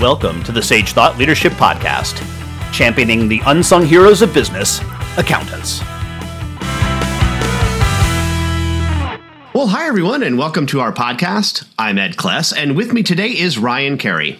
[0.00, 2.24] Welcome to the Sage Thought Leadership Podcast,
[2.72, 4.80] championing the unsung heroes of business,
[5.18, 5.80] accountants.
[9.52, 11.68] Well, hi, everyone, and welcome to our podcast.
[11.78, 14.38] I'm Ed Kless, and with me today is Ryan Kerry.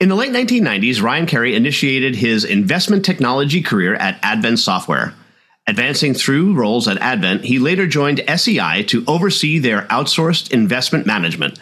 [0.00, 5.14] In the late 1990s, Ryan Kerry initiated his investment technology career at Advent Software.
[5.68, 11.60] Advancing through roles at Advent, he later joined SEI to oversee their outsourced investment management.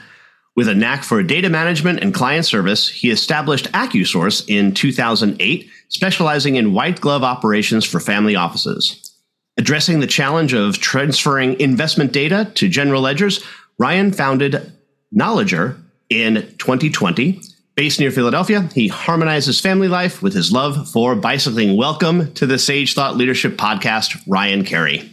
[0.55, 6.56] With a knack for data management and client service, he established AccuSource in 2008, specializing
[6.56, 9.15] in white glove operations for family offices.
[9.56, 13.42] Addressing the challenge of transferring investment data to general ledgers,
[13.78, 14.73] Ryan founded
[15.15, 15.78] KnowLedger
[16.11, 17.41] in 2020
[17.75, 21.75] Based near Philadelphia, he harmonizes family life with his love for bicycling.
[21.75, 25.11] Welcome to the Sage Thought Leadership Podcast, Ryan Kerry.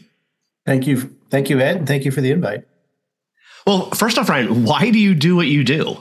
[0.66, 1.16] Thank you.
[1.30, 1.78] Thank you, Ed.
[1.78, 2.66] And thank you for the invite.
[3.70, 6.00] Well, first off, Ryan, why do you do what you do?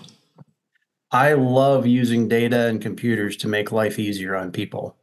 [1.11, 4.97] I love using data and computers to make life easier on people.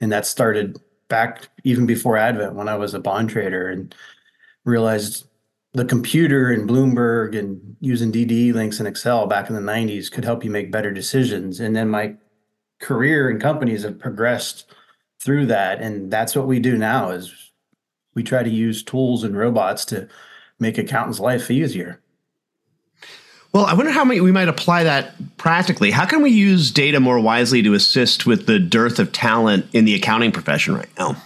[0.00, 3.92] And that started back even before Advent when I was a bond trader and
[4.64, 5.26] realized
[5.72, 10.24] the computer and Bloomberg and using DDE links in Excel back in the 90s could
[10.24, 11.58] help you make better decisions.
[11.58, 12.14] And then my
[12.80, 14.72] career and companies have progressed
[15.20, 15.80] through that.
[15.80, 17.34] And that's what we do now is
[18.14, 20.08] we try to use tools and robots to
[20.60, 21.98] make accountants' life easier.
[23.52, 25.90] Well, I wonder how we might apply that practically.
[25.90, 29.84] How can we use data more wisely to assist with the dearth of talent in
[29.84, 31.16] the accounting profession right now?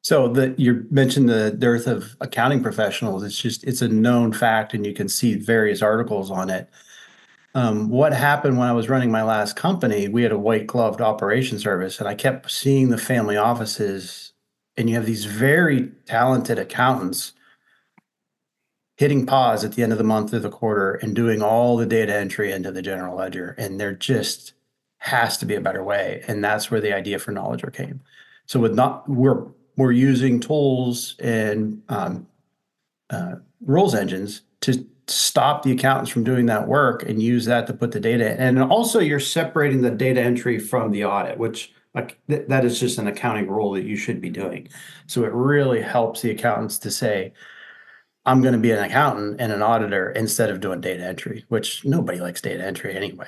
[0.00, 3.22] So the you mentioned the dearth of accounting professionals.
[3.22, 6.68] It's just it's a known fact, and you can see various articles on it.
[7.54, 10.08] Um, what happened when I was running my last company?
[10.08, 14.32] We had a white gloved operation service, and I kept seeing the family offices,
[14.76, 17.34] and you have these very talented accountants
[18.96, 21.86] hitting pause at the end of the month or the quarter and doing all the
[21.86, 24.52] data entry into the general ledger, and there just
[24.98, 28.00] has to be a better way, and that's where the idea for KnowLedger came.
[28.46, 29.46] So with not we're
[29.76, 32.26] we're using tools and um,
[33.10, 37.74] uh, rules engines to stop the accountants from doing that work and use that to
[37.74, 38.38] put the data in.
[38.38, 42.78] And also, you're separating the data entry from the audit, which like th- that is
[42.78, 44.68] just an accounting rule that you should be doing.
[45.06, 47.32] So it really helps the accountants to say,
[48.24, 51.84] I'm going to be an accountant and an auditor instead of doing data entry, which
[51.84, 53.26] nobody likes data entry anyway.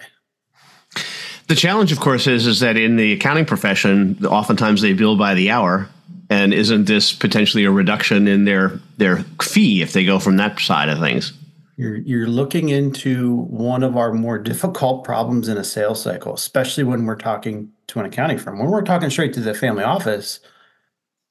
[1.48, 5.34] The challenge, of course, is is that in the accounting profession, oftentimes they bill by
[5.34, 5.88] the hour,
[6.30, 10.58] and isn't this potentially a reduction in their their fee if they go from that
[10.60, 11.32] side of things?
[11.76, 16.84] You're you're looking into one of our more difficult problems in a sales cycle, especially
[16.84, 18.58] when we're talking to an accounting firm.
[18.58, 20.40] When we're talking straight to the family office,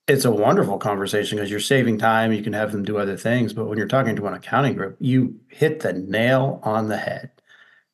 [0.07, 3.53] it's a wonderful conversation because you're saving time, you can have them do other things,
[3.53, 7.31] but when you're talking to an accounting group, you hit the nail on the head.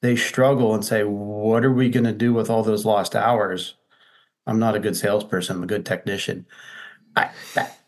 [0.02, 3.76] They struggle and say, "What are we going to do with all those lost hours?"
[4.48, 6.46] I'm not a good salesperson, I'm a good technician
[7.16, 7.80] I, that,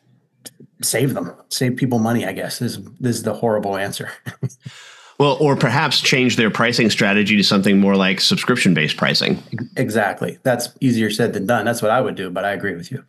[0.82, 2.26] save them, save people money.
[2.26, 4.12] I guess is this is the horrible answer.
[5.20, 9.42] well, or perhaps change their pricing strategy to something more like subscription based pricing.
[9.78, 10.40] Exactly.
[10.44, 11.66] That's easier said than done.
[11.66, 13.04] That's what I would do, but I agree with you.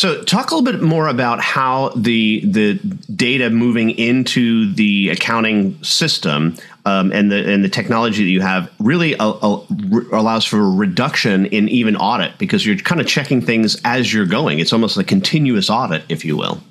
[0.00, 2.76] So, talk a little bit more about how the the
[3.14, 6.56] data moving into the accounting system
[6.86, 9.66] um, and the and the technology that you have really a, a,
[10.10, 14.24] allows for a reduction in even audit because you're kind of checking things as you're
[14.24, 14.58] going.
[14.58, 16.62] It's almost a continuous audit, if you will.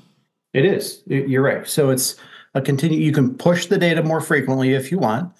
[0.55, 1.03] It is.
[1.05, 1.67] You're right.
[1.67, 2.15] So it's
[2.55, 2.99] a continue.
[2.99, 5.31] You can push the data more frequently if you want.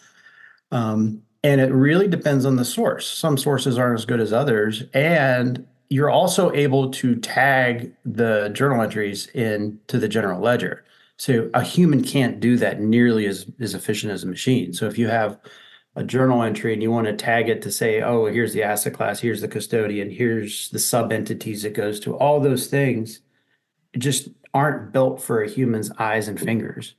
[0.71, 3.07] Um, and it really depends on the source.
[3.07, 8.81] Some sources aren't as good as others, and you're also able to tag the journal
[8.81, 10.85] entries into the general ledger.
[11.17, 14.71] So a human can't do that nearly as, as efficient as a machine.
[14.71, 15.39] So if you have
[15.95, 18.93] a journal entry and you want to tag it to say, oh, here's the asset
[18.93, 23.19] class, here's the custodian, here's the sub entities it goes to, all those things
[23.97, 26.95] just aren't built for a human's eyes and fingers.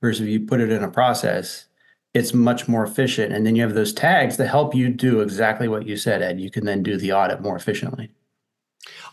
[0.00, 1.66] Whereas if you put it in a process,
[2.12, 3.32] it's much more efficient.
[3.32, 6.40] And then you have those tags that help you do exactly what you said, Ed.
[6.40, 8.10] You can then do the audit more efficiently.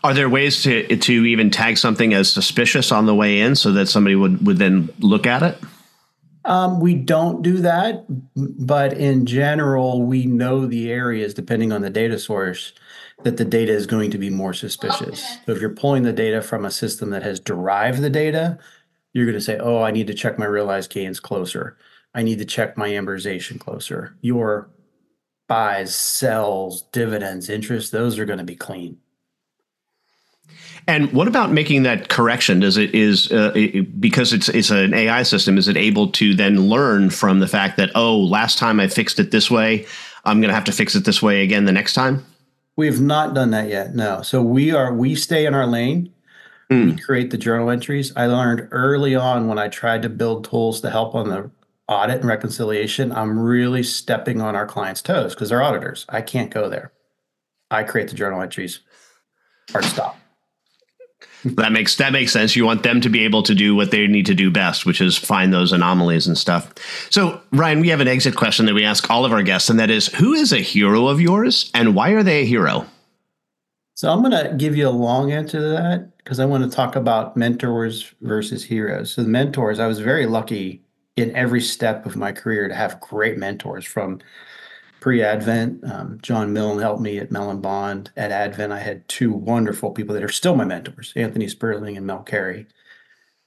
[0.04, 3.72] Are there ways to to even tag something as suspicious on the way in so
[3.72, 5.58] that somebody would would then look at it?
[6.44, 8.04] Um, we don't do that,
[8.34, 12.72] but in general, we know the areas depending on the data source
[13.22, 15.24] that the data is going to be more suspicious.
[15.24, 15.40] Okay.
[15.46, 18.58] So if you're pulling the data from a system that has derived the data,
[19.12, 21.76] you're going to say, "Oh, I need to check my realized gains closer.
[22.14, 24.68] I need to check my amortization closer." Your
[25.46, 28.98] buys, sells, dividends, interest, those are going to be clean.
[30.86, 32.60] And what about making that correction?
[32.60, 35.56] Does it is uh, it, because it's it's an AI system?
[35.56, 39.20] Is it able to then learn from the fact that oh, last time I fixed
[39.20, 39.86] it this way,
[40.24, 42.24] I'm going to have to fix it this way again the next time?
[42.76, 43.94] We've not done that yet.
[43.94, 44.22] No.
[44.22, 46.12] So we are we stay in our lane.
[46.70, 46.96] Mm.
[46.96, 48.12] We create the journal entries.
[48.16, 51.50] I learned early on when I tried to build tools to help on the
[51.88, 56.06] audit and reconciliation, I'm really stepping on our clients' toes because they're auditors.
[56.08, 56.92] I can't go there.
[57.70, 58.80] I create the journal entries.
[59.70, 60.18] Hard stop.
[61.44, 62.54] That makes that makes sense.
[62.54, 65.00] You want them to be able to do what they need to do best, which
[65.00, 66.72] is find those anomalies and stuff.
[67.10, 69.78] So, Ryan, we have an exit question that we ask all of our guests, and
[69.78, 72.86] that is, who is a hero of yours, and why are they a hero?
[73.94, 76.70] So, I'm going to give you a long answer to that because I want to
[76.70, 79.12] talk about mentors versus heroes.
[79.12, 80.82] So, the mentors, I was very lucky
[81.16, 84.20] in every step of my career to have great mentors from
[85.02, 85.82] pre-Advent.
[85.84, 88.12] Um, John Milne helped me at Mellon Bond.
[88.16, 92.06] At Advent, I had two wonderful people that are still my mentors, Anthony Sperling and
[92.06, 92.68] Mel Carey.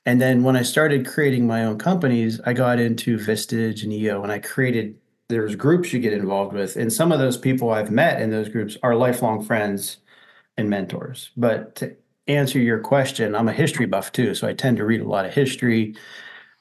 [0.05, 4.21] And then when I started creating my own companies, I got into Vistage and EO,
[4.21, 4.97] and I created.
[5.29, 8.49] There's groups you get involved with, and some of those people I've met in those
[8.49, 9.97] groups are lifelong friends
[10.57, 11.31] and mentors.
[11.35, 11.95] But to
[12.27, 15.25] answer your question, I'm a history buff too, so I tend to read a lot
[15.25, 15.95] of history.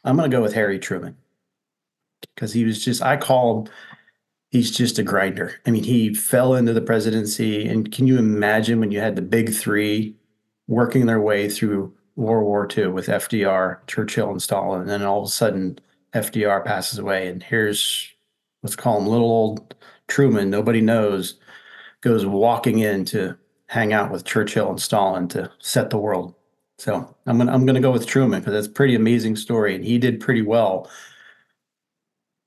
[0.04, 1.16] I'm going to go with Harry Truman
[2.34, 3.72] because he was just, I call him,
[4.54, 5.60] he's just a grinder.
[5.66, 7.66] I mean, he fell into the presidency.
[7.66, 10.14] And can you imagine when you had the big three
[10.68, 14.82] working their way through World War II with FDR, Churchill, and Stalin?
[14.82, 15.80] And then all of a sudden,
[16.14, 17.26] FDR passes away.
[17.26, 18.14] And here's,
[18.62, 19.74] let's call him little old
[20.06, 21.34] Truman, nobody knows,
[22.00, 23.36] goes walking in to
[23.66, 26.36] hang out with Churchill and Stalin to set the world
[26.78, 29.84] so I'm gonna I'm gonna go with Truman because that's a pretty amazing story, and
[29.84, 30.90] he did pretty well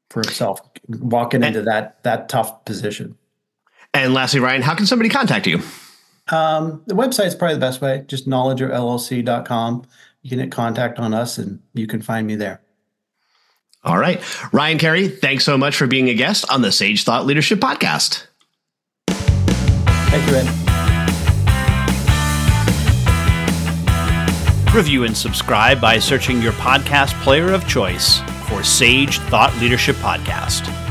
[0.10, 3.18] for himself walking and, into that that tough position.
[3.94, 5.62] And lastly, Ryan, how can somebody contact you?
[6.30, 8.04] Um, the website is probably the best way.
[8.08, 9.86] Just knowledgerllc.com.
[10.22, 12.62] You can hit contact on us, and you can find me there.
[13.84, 14.22] All right,
[14.54, 18.28] Ryan Kerry, thanks so much for being a guest on the Sage Thought Leadership Podcast.
[19.08, 20.64] Thank you, Ed.
[24.76, 30.87] Review and subscribe by searching your podcast player of choice for Sage Thought Leadership Podcast.